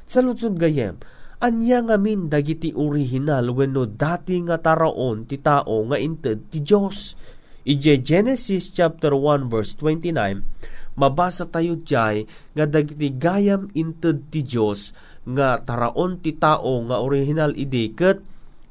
Sa 0.05 0.21
lutsud 0.21 0.57
gayem, 0.57 1.01
anya 1.41 1.81
nga 1.81 1.97
min 1.97 2.29
dagiti 2.29 2.71
original 2.74 3.50
wenno 3.53 3.89
dati 3.89 4.38
nga 4.45 4.62
taraon 4.62 5.25
ti 5.25 5.41
tao 5.41 5.81
nga 5.89 5.97
inted 5.97 6.50
ti 6.53 6.62
Dios. 6.62 7.17
Ije 7.65 7.97
Genesis 8.05 8.69
chapter 8.69 9.17
1 9.17 9.50
verse 9.50 9.74
29, 9.81 10.93
mabasa 11.01 11.50
tayo 11.50 11.81
jay 11.81 12.29
nga 12.53 12.69
dagiti 12.69 13.09
gayam 13.17 13.74
inted 13.74 14.29
ti 14.29 14.45
Dios 14.45 14.93
nga 15.25 15.60
taraon 15.62 16.22
ti 16.22 16.38
tao 16.38 16.86
nga 16.86 17.01
original 17.01 17.58
idiket 17.58 18.22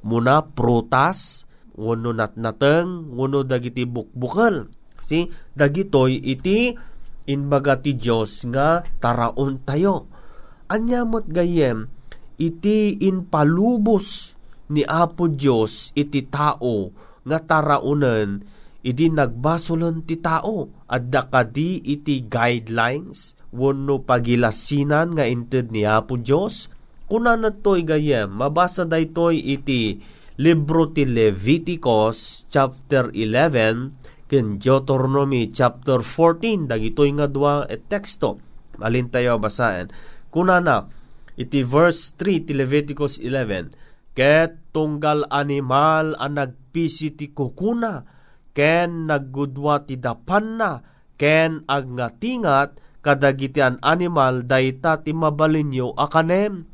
muna 0.06 0.46
prutas 0.46 1.44
wano 1.74 2.14
natnateng 2.14 3.10
wano 3.14 3.42
dagiti 3.42 3.82
bukbukal 3.82 4.70
si 5.02 5.26
dagitoy 5.58 6.22
iti 6.22 6.72
inbaga 7.26 7.80
ti 7.80 7.96
Dios 7.96 8.44
nga 8.48 8.84
taraon 9.00 9.60
tayo. 9.64 10.06
Anyamot 10.64 11.28
gayem 11.28 11.88
iti 12.40 12.96
inpalubos 13.04 14.32
ni 14.72 14.82
Apo 14.82 15.28
Dios 15.28 15.92
iti 15.92 16.24
tao 16.24 16.90
nga 17.24 17.38
taraonen 17.40 18.42
idi 18.84 19.08
nagbasolon 19.08 20.04
ti 20.04 20.20
tao 20.20 20.68
adda 20.84 21.32
kadi 21.32 21.80
iti 21.80 22.28
guidelines 22.28 23.32
wenno 23.48 24.04
pagilasinan 24.04 25.16
nga 25.16 25.24
inted 25.24 25.72
ni 25.72 25.88
Apo 25.88 26.20
Dios 26.20 26.68
kuna 27.08 27.40
to'y 27.40 27.80
gayem 27.88 28.28
mabasa 28.28 28.84
daytoy 28.84 29.40
iti 29.40 30.04
libro 30.36 30.92
ti 30.92 31.08
Leviticus 31.08 32.44
chapter 32.52 33.08
11 33.08 34.28
ken 34.28 34.60
Deuteronomy 34.60 35.48
chapter 35.48 36.04
14 36.04 36.66
dagitoy 36.68 37.12
nga 37.14 37.28
dua 37.28 37.68
et 37.70 37.86
teksto. 37.86 38.40
Alin 38.82 39.08
tayo 39.08 39.38
basaen 39.38 39.94
kuna 40.34 40.58
na 40.58 40.90
iti 41.38 41.62
verse 41.62 42.18
3 42.18 42.50
ti 42.50 42.52
Leviticus 42.52 43.22
11 43.22 44.16
ket 44.18 44.58
tunggal 44.74 45.24
animal 45.30 46.18
ang 46.18 46.36
nagpisi 46.36 47.14
ti 47.14 47.30
kukuna 47.30 48.13
ken 48.54 49.10
naggudwa 49.10 49.82
ti 49.84 49.98
dapan 49.98 50.56
na 50.56 50.80
ken 51.18 51.66
agnatingat 51.66 52.78
kadagitian 53.04 53.76
animal 53.84 54.46
dayta 54.46 55.04
ti 55.04 55.12
mabalinyo 55.12 55.92
akanem. 55.98 56.64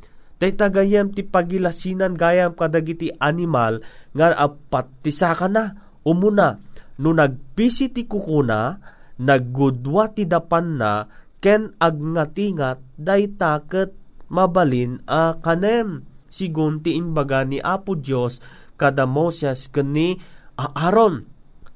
Dayta 0.40 0.72
gayam 0.72 1.12
ti 1.12 1.20
pagilasinan 1.20 2.16
gayam 2.16 2.56
kadagiti 2.56 3.12
animal 3.20 3.84
nga 4.16 4.32
apat 4.32 4.88
ti 5.04 5.12
saka 5.12 5.52
na 5.52 5.76
umuna 6.00 6.56
no 6.96 7.12
nagpisi 7.12 7.92
ti 7.92 8.08
kukuna 8.08 8.80
naggudwa 9.20 10.08
ti 10.16 10.24
dapan 10.24 10.80
na 10.80 11.04
ken 11.44 11.76
agnatingat 11.76 12.80
dayta 12.96 13.68
ket 13.68 13.92
mabalin 14.32 15.04
a 15.04 15.36
kanem 15.44 16.08
sigun 16.30 16.80
ti 16.80 16.96
imbaga 16.96 17.44
ni 17.44 17.60
Apo 17.60 17.98
Dios 17.98 18.40
kada 18.80 19.04
Moses 19.04 19.68
ken 19.68 19.92
ni 19.92 20.16
Aaron 20.56 21.26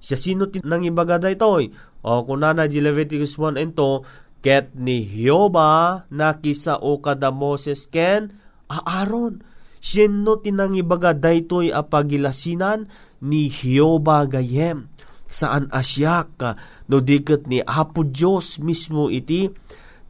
siya 0.04 0.20
sino 0.20 0.52
ti 0.52 0.60
nang 0.60 0.84
imbaga 0.84 1.16
daytoy 1.16 1.72
o 2.04 2.20
kunana 2.28 2.68
di 2.68 2.84
Leviticus 2.84 3.40
1 3.40 3.56
and 3.56 3.72
2 3.72 4.24
Ket 4.44 4.76
ni 4.76 5.00
Hioba 5.08 6.04
nakisao 6.12 7.00
kada 7.00 7.32
Moses 7.32 7.88
ken 7.88 8.36
Aaron. 8.68 9.40
Sino 9.80 10.36
tinangibaga 10.36 11.16
daytoy 11.16 11.72
apagilasinan 11.72 12.92
ni 13.24 13.48
Hioba 13.48 14.28
gayem. 14.28 14.92
Saan 15.32 15.72
asyak 15.72 16.60
no 16.92 17.00
diket 17.00 17.48
ni 17.48 17.64
Apo 17.64 18.04
Dios 18.04 18.60
mismo 18.60 19.08
iti 19.08 19.48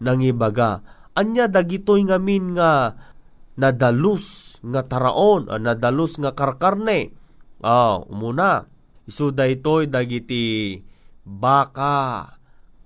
nangibaga. 0.02 0.82
Anya 1.14 1.46
dagitoy 1.46 2.02
ngamin 2.02 2.58
nga 2.58 2.98
nadalus 3.54 4.58
nga 4.66 4.82
taraon, 4.82 5.46
nadalus 5.62 6.18
nga 6.18 6.34
karkarne. 6.34 7.14
Ah, 7.62 8.02
umuna. 8.02 8.66
Isu 9.04 9.36
daytoy 9.36 9.92
dagiti 9.92 10.80
baka, 11.24 12.36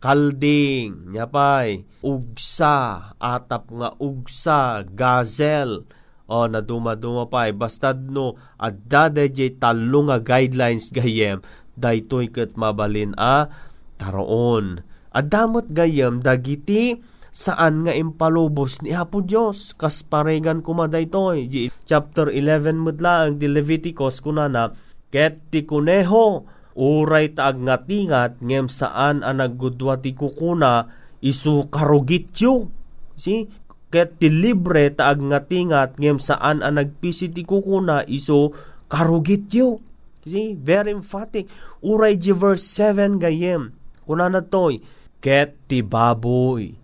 kalding, 0.03 1.15
nyapay, 1.15 1.87
ugsa, 2.03 3.15
atap 3.19 3.71
nga 3.71 3.95
ugsa, 3.99 4.83
gazel, 4.83 5.87
o 6.29 6.45
na 6.45 6.61
dumaduma 6.61 7.25
pa 7.27 7.49
bastad 7.57 8.13
no 8.13 8.37
adda 8.61 9.09
dayjay 9.09 9.57
talo 9.57 10.05
nga 10.13 10.21
guidelines 10.21 10.93
gayem 10.93 11.41
daytoy 11.73 12.29
ket 12.29 12.53
mabalin 12.53 13.17
a 13.17 13.49
taroon. 13.97 14.85
Adamot 15.09 15.73
gayem 15.73 16.21
dagiti 16.21 17.01
saan 17.33 17.89
nga 17.89 17.97
impalubos 17.97 18.85
ni 18.85 18.93
Apo 18.93 19.25
Dios 19.25 19.73
kas 19.73 20.05
paregan 20.05 20.61
kuma 20.61 20.85
daytoy 20.85 21.49
chapter 21.89 22.29
11 22.29 22.77
mudla 22.77 23.25
ang 23.25 23.41
di 23.41 23.49
Leviticus 23.49 24.21
kunana 24.21 24.77
ket 25.09 25.41
ti 25.49 25.65
kuneho 25.65 26.45
uray 26.79 27.35
taag 27.35 27.59
nga 27.67 27.83
tingat 27.83 28.39
ngem 28.39 28.71
saan 28.71 29.27
ang 29.27 29.43
naggudwa 29.43 29.99
ti 29.99 30.15
kukuna 30.15 30.87
isu 31.19 31.67
karugityo. 31.67 32.71
Si, 33.19 33.51
ket 33.91 34.23
ti 34.23 34.31
libre 34.31 34.95
taag 34.95 35.19
nga 35.19 35.43
tingat 35.43 35.99
ngem 35.99 36.23
saan 36.23 36.63
ang 36.63 36.79
nagpisi 36.79 37.35
ti 37.35 37.43
kukuna 37.43 38.07
isu 38.07 38.55
karugityo. 38.87 39.83
Si, 40.23 40.55
very 40.55 40.95
emphatic. 40.95 41.51
Uray 41.83 42.15
di 42.15 42.31
verse 42.31 42.63
7 42.79 43.19
gayem. 43.19 43.75
Kuna 44.07 44.31
na 44.31 44.45
toy, 44.45 44.79
ket 45.19 45.57
ti 45.67 45.83
baboy 45.83 46.79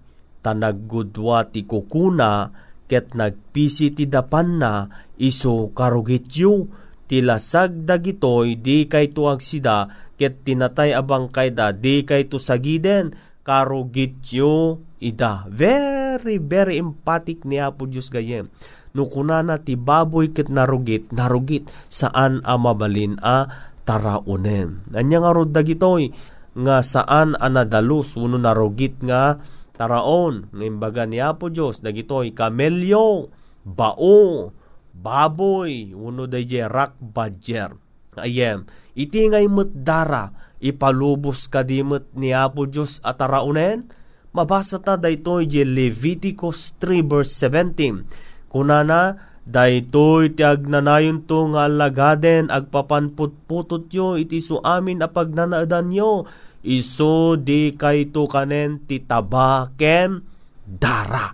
tanaggudwa 0.44 1.48
ti 1.48 1.64
kukuna 1.64 2.52
ket 2.84 3.16
nagpisi 3.16 3.96
ti 3.96 4.04
dapan 4.04 4.60
na 4.60 4.72
isu 5.16 5.72
karugityo 5.72 6.68
tilasag 7.10 7.84
dagitoy 7.84 8.56
di 8.56 8.88
kay 8.88 9.12
tuag 9.12 9.44
sida 9.44 9.90
ket 10.16 10.46
tinatay 10.46 10.94
abang 10.94 11.28
kayda 11.28 11.74
di 11.74 12.06
kay 12.06 12.30
to 12.30 12.40
sagiden 12.40 13.12
karugityo 13.44 14.80
ida. 14.98 15.44
Very 15.52 16.40
very 16.40 16.80
emphatic 16.80 17.44
ni 17.44 17.60
Apo 17.60 17.84
Diyos 17.84 18.08
gayem. 18.08 18.48
No 18.94 19.10
kunana 19.10 19.60
ti 19.60 19.74
baboy 19.74 20.30
ket 20.32 20.48
narugit, 20.48 21.10
narugit 21.10 21.66
saan 21.90 22.40
a 22.46 22.54
mabalin 22.54 23.18
a 23.20 23.50
taraunen. 23.84 24.86
Anya 24.94 25.18
nga 25.20 25.34
rod 25.34 25.50
dagitoy 25.52 26.14
nga 26.54 26.80
saan 26.80 27.34
a 27.36 27.50
nadalus 27.50 28.14
uno 28.14 28.38
narugit 28.38 29.02
nga 29.02 29.42
taraon. 29.74 30.48
Ng 30.54 30.62
imbaga 30.62 31.04
ni 31.04 31.18
Apo 31.18 31.50
Diyos 31.50 31.82
dagitoy 31.82 32.32
kamelyo, 32.32 33.28
bao, 33.66 34.54
baboy, 34.94 35.90
uno 35.90 36.30
dayjay 36.30 36.70
rock 36.70 36.94
badger. 37.02 37.74
Ayem, 38.14 38.70
iti 38.94 39.26
ngay 39.26 39.50
dara, 39.74 40.30
ipalubos 40.62 41.50
kadimot 41.50 42.14
ni 42.14 42.30
Apo 42.30 42.70
Diyos 42.70 43.02
at 43.02 43.18
taraunen, 43.18 43.90
mabasa 44.30 44.78
ta 44.78 44.94
daytoy 44.94 45.50
je 45.50 45.66
Leviticus 45.66 46.78
3 46.78 47.02
verse 47.02 47.34
17. 47.42 48.06
Kunana, 48.46 49.18
daytoy 49.44 50.38
ti 50.38 50.46
agnanayon 50.46 51.26
to 51.26 51.52
nga 51.52 51.66
lagaden 51.66 52.48
agpapanputputot 52.48 53.92
yo 53.92 54.16
iti 54.16 54.40
su 54.40 54.56
amin 54.62 55.04
apag 55.04 55.36
nanaadan 55.36 55.92
yo 55.92 56.24
iso 56.64 57.36
di 57.36 57.76
kay 57.76 58.08
to 58.08 58.24
kanen 58.24 58.86
ti 58.88 59.04
tabaken 59.04 60.24
dara. 60.64 61.28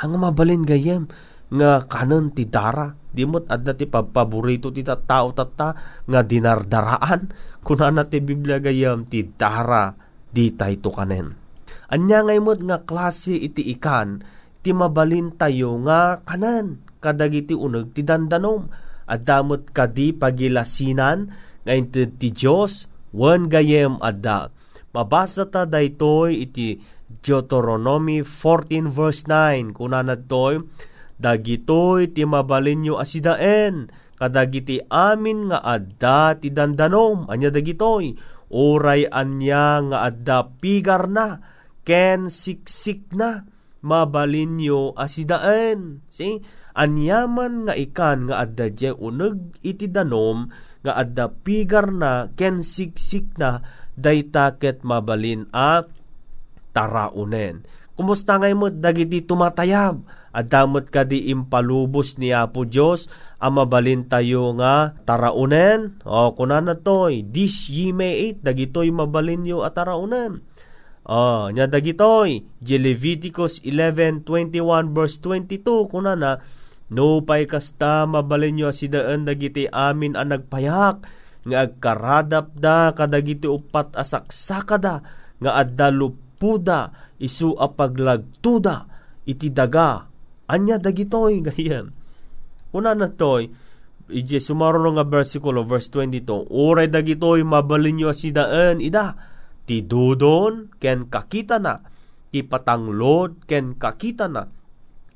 Ang 0.00 0.16
mabalin 0.16 0.64
gayem 0.64 1.04
nga 1.52 1.84
kanon 1.84 2.32
ti 2.32 2.48
dara 2.48 2.99
di 3.10 3.26
mo't 3.26 3.50
adda 3.50 3.74
ti 3.74 3.90
paborito 3.90 4.70
ti 4.70 4.86
tao 4.86 5.34
tata 5.34 6.02
nga 6.06 6.20
dinardaraan. 6.22 7.20
Kunana 7.60 8.06
ti 8.06 8.22
Biblia 8.22 8.62
gayam 8.62 9.04
ti 9.10 9.26
dara 9.26 9.92
di 10.30 10.54
tay 10.54 10.78
to 10.78 10.94
kanen. 10.94 11.34
Anya 11.90 12.22
ngay 12.22 12.38
mo't 12.38 12.62
nga 12.62 12.82
klase 12.86 13.34
iti 13.34 13.66
ikan 13.74 14.22
ti 14.62 14.70
mabalin 14.70 15.34
tayo 15.34 15.74
nga 15.82 16.22
kanan 16.22 16.80
kadagiti 17.02 17.52
uneg 17.52 17.92
ti 17.92 18.06
dandanom. 18.06 18.70
At 19.10 19.26
damot 19.26 19.74
kadi 19.74 20.14
pagilasinan 20.14 21.34
nga 21.66 21.72
ti 21.90 22.30
Diyos 22.30 22.86
wan 23.10 23.50
gayem 23.50 23.98
adda. 23.98 24.54
Mabasa 24.94 25.50
ta 25.50 25.66
daytoy 25.66 26.46
iti 26.46 26.78
Deuteronomy 27.10 28.22
14 28.22 28.86
verse 28.86 29.26
9 29.26 29.74
kuna 29.74 30.06
nadtoy 30.06 30.62
dagitoy 31.20 32.16
ti 32.16 32.24
mabalinyo 32.24 32.96
asidaen 32.96 33.92
kadagiti 34.16 34.80
amin 34.88 35.52
nga 35.52 35.60
adda 35.60 36.40
ti 36.40 36.48
dandanom 36.48 37.28
anya 37.28 37.52
dagitoy 37.52 38.16
oray 38.48 39.04
anya 39.12 39.84
nga 39.92 39.98
adda 40.08 40.38
pigar 40.58 41.06
na 41.06 41.44
ken 41.84 42.32
siksik 42.32 43.12
na 43.12 43.44
mabalinyo 43.84 44.96
asidaen 44.96 46.04
see 46.08 46.40
anyaman 46.72 47.68
nga 47.68 47.74
ikan 47.76 48.32
nga 48.32 48.48
adda 48.48 48.66
je 48.72 48.90
uneg 48.92 49.60
iti 49.60 49.88
danom 49.88 50.48
nga 50.80 50.96
adda 50.96 51.28
pigar 51.28 51.92
na 51.92 52.32
ken 52.32 52.64
siksik 52.64 53.36
na 53.36 53.60
daytaket 54.00 54.80
mabalin 54.80 55.44
a 55.52 55.84
taraunen. 56.72 57.66
Kumusta 57.92 58.40
ngay 58.40 58.56
mo 58.56 58.72
dagiti 58.72 59.20
tumatayab? 59.20 60.00
Adamot 60.30 60.86
ka 60.94 61.02
di 61.02 61.30
impalubos 61.34 62.14
ni 62.22 62.30
Apo 62.30 62.62
Diyos 62.62 63.10
ang 63.42 63.58
mabalin 63.58 64.06
tayo 64.06 64.54
nga 64.54 64.94
taraunen. 65.02 65.98
O 66.06 66.34
kunan 66.38 66.70
na 66.70 66.78
toy, 66.78 67.26
this 67.26 67.66
ye 67.66 67.90
may 67.90 68.30
eat, 68.30 68.38
dagitoy 68.46 68.94
mabalin 68.94 69.42
yo 69.42 69.66
at 69.66 69.74
taraunen. 69.74 70.46
O, 71.02 71.50
nya 71.50 71.66
dagitoy, 71.66 72.46
di 72.62 72.76
Leviticus 72.78 73.58
11:21 73.66 74.94
verse 74.94 75.18
22 75.18 75.90
kunan 75.90 76.22
na, 76.22 76.38
No 76.90 77.22
pay 77.22 77.46
kasta 77.46 78.06
mabalin 78.06 78.54
nyo 78.58 78.66
asidaan 78.70 79.26
dagiti 79.26 79.66
amin 79.66 80.14
ang 80.18 80.34
nagpayak, 80.34 81.06
nga 81.46 81.58
agkaradap 81.64 82.52
da 82.52 82.92
kadagiti 82.92 83.48
upat 83.48 83.96
asaksakada 83.96 85.00
nga 85.40 85.50
adda 85.56 85.88
lupuda 85.88 86.92
isu 87.16 87.56
apaglagtuda 87.56 88.84
iti 89.24 89.48
daga 89.48 90.09
anya 90.50 90.82
dagitoy 90.82 91.38
gayem 91.46 91.94
kuna 92.74 92.98
na 92.98 93.06
toy 93.06 93.54
ije 94.10 94.42
sumaro 94.42 94.82
nga 94.98 95.06
versikulo 95.06 95.62
verse 95.62 95.88
22 95.94 96.50
oray 96.50 96.90
dagitoy 96.90 97.46
mabalinyo 97.46 98.10
asidaan 98.10 98.82
ida 98.82 99.14
ti 99.70 99.86
dudon 99.86 100.74
ken 100.82 101.06
kakita 101.06 101.62
na 101.62 101.78
ti 102.34 102.42
patanglod 102.42 103.46
ken 103.46 103.78
kakita 103.78 104.26
na 104.26 104.50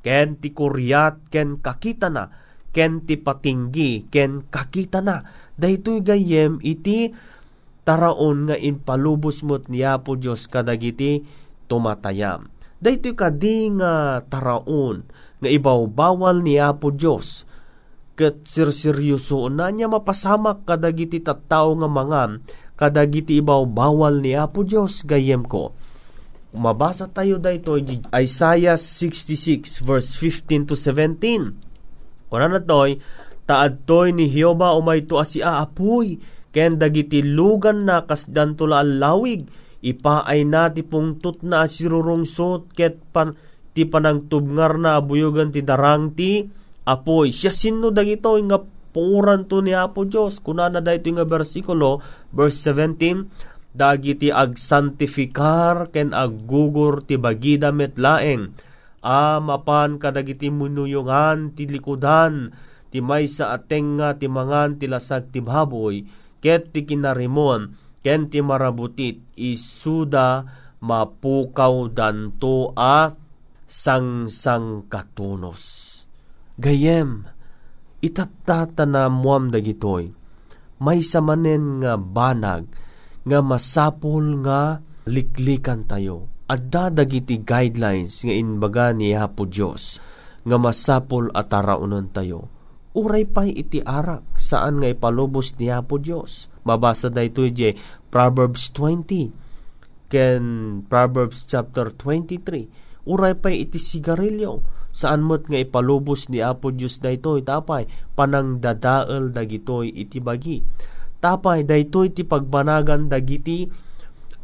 ken 0.06 0.38
ti 0.38 0.54
kuryat 0.54 1.26
ken 1.26 1.58
kakita 1.58 2.08
na 2.14 2.30
ken 2.70 3.02
ti 3.02 3.18
patinggi 3.18 4.06
ken 4.10 4.46
kakita 4.46 5.02
na 5.02 5.26
daytoy 5.58 6.02
gayem 6.06 6.62
iti 6.62 7.10
taraon 7.82 8.48
nga 8.48 8.56
inpalubos 8.58 9.42
mo't 9.42 9.68
niya 9.68 10.00
po 10.00 10.16
Diyos 10.16 10.48
kadagiti 10.48 11.22
tumatayam. 11.68 12.53
Daytoy 12.84 13.16
kadi 13.16 13.72
nga 13.80 14.20
taraon 14.28 15.08
nga 15.40 15.48
ibawbawal 15.48 16.44
niya 16.44 16.76
po 16.76 16.92
Diyos 16.92 17.48
ket 18.12 18.44
sirseryoso 18.44 19.48
na 19.48 19.72
niya 19.72 19.88
mapasamak 19.88 20.68
kadagiti 20.68 21.24
tattao 21.24 21.72
nga 21.80 21.88
mga 21.88 22.22
kadagiti 22.76 23.40
ibawbawal 23.40 24.20
niya 24.20 24.52
po 24.52 24.68
Diyos 24.68 25.00
gayem 25.08 25.48
ko. 25.48 25.72
Mabasa 26.54 27.10
tayo 27.10 27.40
dayto 27.40 27.80
Isaiah 28.14 28.78
66 28.78 29.80
verse 29.82 30.14
15 30.20 30.70
to 30.70 30.76
17. 30.78 32.30
Kuna 32.30 32.46
na 32.46 32.62
toy, 32.62 33.02
taadtoy 33.48 34.14
ni 34.14 34.30
Hioba 34.30 34.76
umayto 34.78 35.18
asi 35.18 35.42
aapoy, 35.42 36.22
ken 36.54 36.78
dagiti 36.78 37.26
lugan 37.26 37.88
na 37.88 38.06
kasdan 38.06 38.54
tula 38.54 38.86
lawig, 38.86 39.50
ipaay 39.84 40.48
na 40.48 40.72
ti 40.72 40.80
pungtot 40.80 41.44
na 41.44 41.68
asirurungsot 41.68 42.72
ket 42.72 42.96
pan, 43.12 43.36
ti 43.76 43.84
panangtubngar 43.84 44.80
na 44.80 44.96
abuyogan 44.96 45.52
ti 45.52 45.60
darang 45.60 46.16
ti 46.16 46.48
apoy. 46.88 47.28
Siya 47.28 47.52
sino 47.52 47.92
dagito 47.92 48.32
nga 48.48 48.64
puran 48.94 49.44
to 49.50 49.60
ni 49.60 49.74
Apo 49.74 50.06
Diyos. 50.06 50.38
Kuna 50.38 50.70
na 50.70 50.78
dahito 50.78 51.10
nga 51.10 51.26
versikulo, 51.26 51.98
verse 52.30 52.70
17, 52.70 53.74
dagiti 53.74 54.30
agsantifikar 54.30 55.90
ken 55.90 56.14
aggugur 56.14 57.02
ti 57.02 57.18
bagida 57.18 57.74
met 57.74 57.98
laeng 57.98 58.54
amapan 59.02 59.98
kadagiti 59.98 60.48
munuyungan 60.48 61.52
ti 61.58 61.66
likudan 61.66 62.54
ti 62.94 63.02
may 63.02 63.26
sa 63.26 63.58
atenga 63.58 64.14
ti 64.14 64.30
mangan 64.30 64.78
ti 64.78 64.86
lasag 64.86 65.34
ti 65.34 65.42
baboy 65.42 66.06
ket 66.38 66.70
ti 66.70 66.86
kinarimon 66.86 67.74
ken 68.04 68.28
ti 68.28 68.44
marabutit 68.44 69.32
isuda 69.32 70.44
mapukaw 70.84 71.88
danto 71.88 72.76
a 72.76 73.08
sang-sang 73.64 74.92
katunos. 74.92 75.64
Gayem, 76.60 77.24
itatata 78.04 78.84
na 78.84 79.08
muam 79.08 79.48
dagitoy, 79.48 80.12
may 80.84 81.00
samanen 81.00 81.80
nga 81.80 81.96
banag, 81.96 82.68
nga 83.24 83.40
masapol 83.40 84.44
nga 84.44 84.84
liklikan 85.08 85.88
tayo. 85.88 86.28
At 86.44 86.68
dadagiti 86.68 87.40
guidelines 87.40 88.20
nga 88.20 88.34
inbaga 88.36 88.92
ni 88.92 89.16
Hapo 89.16 89.48
Diyos, 89.48 89.96
nga 90.44 90.60
masapol 90.60 91.32
at 91.32 91.48
taraunan 91.48 92.12
tayo 92.12 92.52
uray 92.94 93.26
pay 93.26 93.50
iti 93.50 93.82
arak 93.82 94.22
saan 94.38 94.78
nga 94.78 94.88
ipalubos 94.88 95.58
ni 95.58 95.68
Apo 95.68 95.98
Dios. 95.98 96.46
Mabasa 96.62 97.10
da 97.10 97.26
ito 97.26 97.42
je 97.44 97.74
Proverbs 98.08 98.70
20 98.72 99.34
ken 100.08 100.42
Proverbs 100.86 101.44
chapter 101.44 101.90
23. 101.90 103.04
Uray 103.04 103.34
pay 103.34 103.66
iti 103.66 103.76
sigarilyo 103.82 104.62
saan 104.94 105.26
mo't 105.26 105.50
nga 105.50 105.58
ipalubos 105.58 106.30
ni 106.30 106.38
Apo 106.38 106.70
Dios 106.70 107.02
da 107.02 107.10
ito 107.10 107.34
tapay 107.42 107.90
panang 108.14 108.62
dadael 108.62 109.34
dagitoy 109.34 109.90
iti 109.90 110.22
bagi. 110.22 110.62
Tapay 111.18 111.66
daytoy 111.66 112.14
iti 112.14 112.22
pagbanagan 112.22 113.10
dagiti 113.10 113.66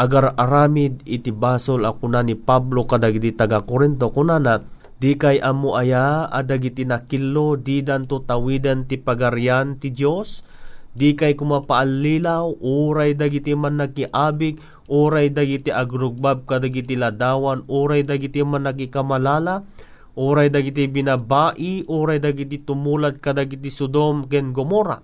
agar 0.01 0.33
aramid 0.35 1.05
iti 1.07 1.31
basol 1.31 1.87
ako 1.87 2.09
na 2.11 2.25
ni 2.25 2.35
Pablo 2.35 2.89
kadagiti 2.89 3.37
taga 3.37 3.63
Korinto 3.63 4.09
kunana 4.11 4.80
Di 5.01 5.17
kay 5.17 5.41
amo 5.41 5.81
aya 5.81 6.29
adagiti 6.29 6.85
nakillo 6.85 7.57
di 7.57 7.81
danto 7.81 8.21
tawidan 8.21 8.85
ti 8.85 9.01
pagaryan 9.01 9.81
ti 9.81 9.89
Dios 9.89 10.45
di 10.93 11.17
kay 11.17 11.41
kumapaallilaw 11.41 12.61
uray 12.61 13.17
dagiti 13.17 13.57
man 13.57 13.81
nakiabig 13.81 14.61
uray 14.93 15.33
dagiti 15.33 15.73
agrugbab 15.73 16.45
kadagiti 16.45 17.01
ladawan 17.01 17.65
uray 17.65 18.05
dagiti 18.05 18.45
man 18.45 18.69
nakikamalala 18.69 19.65
uray 20.21 20.53
dagiti 20.53 20.85
binabai 20.85 21.89
uray 21.89 22.21
dagiti 22.21 22.61
tumulad 22.61 23.25
kadagiti 23.25 23.73
Sodom 23.73 24.29
ken 24.29 24.53
Gomora. 24.53 25.01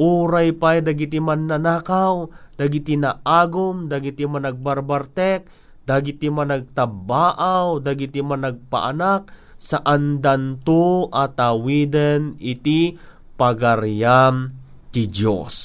Uray 0.00 0.56
pay 0.56 0.80
dagiti 0.80 1.20
man 1.20 1.44
nanakaw 1.44 2.32
dagiti 2.56 2.96
naagom 2.96 3.92
dagiti 3.92 4.24
man 4.24 4.48
nagbarbartek 4.48 5.44
dagiti 5.86 6.26
man 6.28 6.50
nagtabaaw, 6.50 7.78
dagiti 7.78 8.20
man 8.20 8.42
nagpaanak, 8.42 9.30
saan 9.56 10.20
danto 10.20 11.08
atawiden 11.14 12.36
iti 12.42 12.98
pagaryam 13.38 14.52
ti 14.90 15.06
Diyos. 15.08 15.56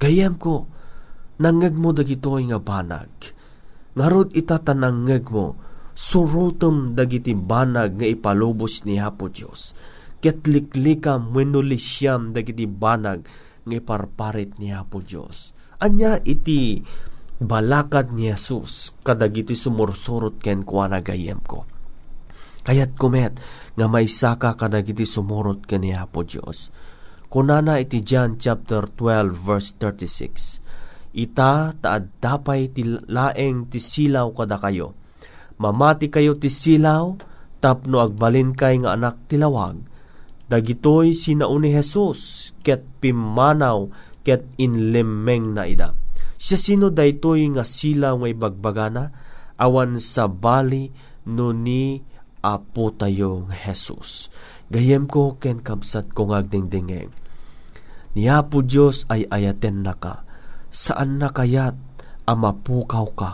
Gayem 0.00 0.40
ko, 0.40 0.66
nangeg 1.38 1.76
mo 1.76 1.92
dagitoy 1.94 2.50
nga 2.50 2.58
banag. 2.58 3.12
Ngarod 3.94 4.34
itatanangeg 4.34 5.30
mo, 5.30 5.54
surutom 5.94 6.98
dagiti 6.98 7.36
banag 7.38 8.02
nga 8.02 8.06
ipalubos 8.08 8.82
ni 8.82 8.98
Hapo 8.98 9.30
Diyos. 9.30 9.76
Ket 10.18 10.48
liklikam 10.50 11.30
wenno 11.36 11.62
lisyam 11.62 12.34
dagiti 12.34 12.66
banag 12.66 13.22
nga 13.62 13.74
iparparit 13.76 14.58
ni 14.58 14.74
Hapo 14.74 14.98
Diyos. 14.98 15.54
Anya 15.78 16.18
iti 16.26 16.82
balakad 17.40 18.14
ni 18.14 18.30
Jesus 18.30 18.94
kadagiti 19.02 19.54
sumursurot 19.58 20.42
ken 20.42 20.62
kuana 20.62 21.00
gayem 21.00 21.40
ko. 21.42 21.66
Kayat 22.64 22.96
kumet 22.96 23.36
nga 23.76 23.86
may 23.90 24.08
saka 24.08 24.56
kadagiti 24.56 25.04
sumurot 25.04 25.66
ken 25.68 25.84
ni 25.84 25.92
Hapo 25.92 26.24
Diyos. 26.24 26.72
Kunana 27.28 27.82
iti 27.82 28.00
John 28.00 28.38
chapter 28.38 28.86
12 28.86 29.34
verse 29.34 29.74
36. 29.76 30.62
Ita 31.14 31.74
taad 31.78 32.18
dapay 32.18 32.70
ti 32.74 32.82
laeng 32.86 33.70
ti 33.70 33.78
silaw 33.78 34.30
kada 34.34 34.58
kayo 34.58 35.04
mamati 35.58 36.10
kayo 36.10 36.38
ti 36.38 36.50
silaw, 36.50 37.14
tapno 37.62 38.02
agbalin 38.02 38.54
kay 38.54 38.82
nga 38.82 38.98
anak 38.98 39.30
tilawag. 39.30 39.78
Dagitoy 40.44 41.16
sinauni 41.16 41.72
Jesus, 41.72 42.52
ket 42.60 42.84
pimanaw, 43.00 43.88
ket 44.20 44.44
inlemeng 44.60 45.56
na 45.56 45.64
ida. 45.64 45.96
Siya 46.44 46.60
sino 46.60 46.92
daytoy 46.92 47.56
nga 47.56 47.64
silaw 47.64 48.20
nga 48.20 48.28
ibagbagana, 48.28 49.04
awan 49.56 49.96
sa 49.96 50.28
bali 50.28 50.92
no 51.24 51.56
ni 51.56 52.04
apo 52.44 52.92
tayo 52.92 53.48
Jesus. 53.48 54.28
Gayem 54.68 55.08
ko 55.08 55.40
ken 55.40 55.64
kamsat 55.64 56.12
ko 56.12 56.28
ngagdingdingeng. 56.28 57.08
Ni 58.14 58.28
Apo 58.28 58.60
Diyos 58.60 59.08
ay 59.08 59.24
ayaten 59.26 59.82
na 59.82 59.96
ka, 59.96 60.22
saan 60.68 61.16
na 61.16 61.32
kayat 61.32 61.74
amapukaw 62.28 63.08
ka, 63.16 63.32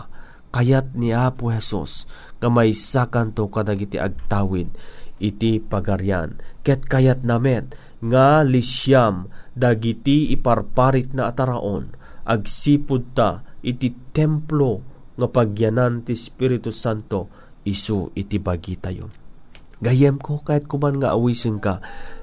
kayat 0.54 0.94
ni 0.94 1.10
Apo 1.10 1.50
Jesus 1.50 2.06
nga 2.38 2.46
may 2.46 2.70
sakanto 2.70 3.50
kadagiti 3.50 3.98
agtawid. 3.98 4.70
Iti 5.20 5.58
pagaryan. 5.58 6.38
Ket 6.62 6.86
kayat 6.86 7.26
namet 7.26 7.74
nga 8.00 8.46
lisyam 8.46 9.28
dagiti 9.52 10.30
iparparit 10.32 11.12
na 11.12 11.28
ataraon 11.28 11.99
agsipud 12.26 13.16
ta 13.16 13.44
iti 13.60 13.92
templo 14.12 14.80
nga 15.16 15.28
pagyanan 15.28 16.04
ti 16.04 16.16
Espiritu 16.16 16.72
Santo 16.72 17.28
isu 17.64 18.16
iti 18.16 18.40
bagi 18.40 18.76
tayo 18.80 19.12
gayem 19.80 20.16
ko 20.16 20.40
kahit 20.40 20.64
kuman 20.68 21.00
nga 21.00 21.12
awisin 21.16 21.60
ka 21.60 21.80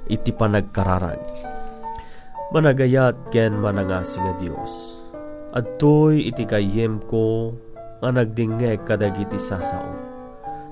iti 0.09 0.33
panagkararag 0.33 1.21
managayat 2.53 3.29
ken 3.29 3.57
manangasing 3.61 4.25
nga 4.25 4.33
Dios 4.41 4.97
adtoy 5.57 6.29
iti 6.29 6.45
gayem 6.45 7.01
ko 7.05 7.53
nga 8.01 8.09
nagdingeg 8.13 8.85
kadagiti 8.85 9.41
sasao. 9.41 9.89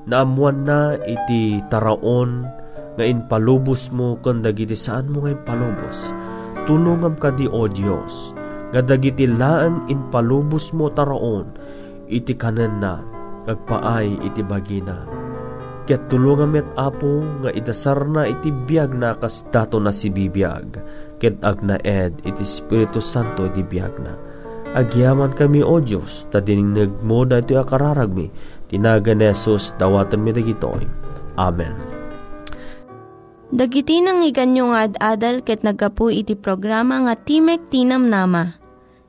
Naamuan 0.05 0.69
na 0.69 0.93
iti 1.01 1.57
taraon 1.73 2.45
nga 2.95 3.03
inpalubos 3.03 3.89
mo 3.89 4.21
kung 4.21 4.45
dagiti 4.45 4.77
saan 4.77 5.09
mo 5.09 5.25
nga 5.25 5.33
inpalubos. 5.33 6.13
Tulungam 6.69 7.17
ka 7.17 7.33
di 7.33 7.49
o 7.49 7.65
Diyos, 7.65 8.33
nga 8.75 8.83
dagiti 8.83 9.23
laan 9.23 9.87
inpalubos 9.87 10.75
mo 10.75 10.91
taraon, 10.91 11.47
iti 12.11 12.35
kanan 12.35 12.83
na, 12.83 12.99
agpaay 13.47 14.19
iti 14.27 14.43
bagina. 14.43 15.07
Ket 15.87 16.11
tulungan 16.11 16.51
met 16.51 16.67
apo 16.75 17.23
nga 17.39 17.55
idasar 17.55 18.03
na 18.03 18.27
iti 18.27 18.51
biyag 18.51 18.91
na 18.91 19.15
kas 19.15 19.47
dato 19.47 19.79
na 19.79 19.95
si 19.95 20.11
bibiyag, 20.11 20.75
ket 21.23 21.39
agnaed 21.39 22.19
iti 22.27 22.43
Espiritu 22.43 22.99
Santo 22.99 23.47
iti 23.47 23.63
biyag 23.63 23.95
na 24.03 24.13
agyaman 24.75 25.31
kami 25.31 25.63
o 25.63 25.79
Diyos, 25.79 26.27
ta 26.27 26.43
diningnag 26.43 26.99
mo 26.99 27.23
dati 27.23 27.55
akararag 27.55 28.11
mi, 28.11 28.27
tinaga 28.67 29.15
ni 29.15 29.31
Jesus, 29.31 29.71
dawatan 29.79 30.19
mi 30.19 30.35
dagitoy. 30.35 30.83
Amen. 31.39 31.73
Dagiti 33.55 34.03
nang 34.03 34.19
iganyo 34.19 34.75
nga 34.75 34.91
ad-adal 34.91 35.39
ket 35.39 35.63
nagapu 35.63 36.11
iti 36.11 36.35
programa 36.35 37.07
nga 37.07 37.15
Timek 37.15 37.71
Tinam 37.71 38.11
Nama. 38.11 38.64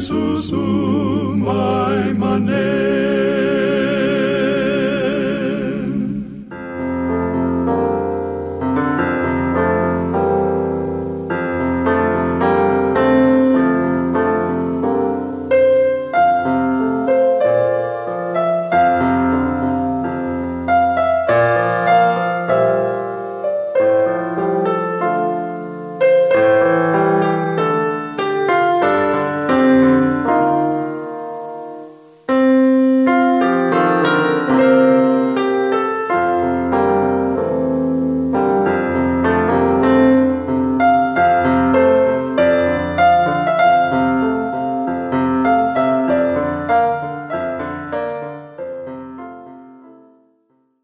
ni 0.00 0.06
Jesus 0.06 0.52
umay 0.52 2.14
manen. 2.16 2.89